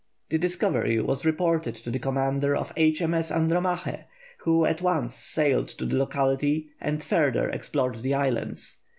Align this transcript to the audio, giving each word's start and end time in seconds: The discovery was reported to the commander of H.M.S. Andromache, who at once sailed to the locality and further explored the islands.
The 0.29 0.39
discovery 0.39 0.99
was 0.99 1.27
reported 1.27 1.75
to 1.75 1.91
the 1.91 1.99
commander 1.99 2.55
of 2.55 2.73
H.M.S. 2.75 3.29
Andromache, 3.29 4.07
who 4.39 4.65
at 4.65 4.81
once 4.81 5.13
sailed 5.13 5.67
to 5.77 5.85
the 5.85 5.95
locality 5.95 6.71
and 6.81 7.03
further 7.03 7.47
explored 7.51 7.93
the 8.01 8.15
islands. 8.15 8.81